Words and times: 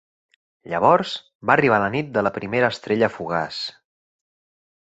Llavors 0.71 1.11
va 1.49 1.57
arribar 1.57 1.79
la 1.85 1.91
nit 1.97 2.09
de 2.17 2.25
la 2.29 2.33
primera 2.39 2.73
estrella 2.77 3.13
fugaç. 3.19 3.63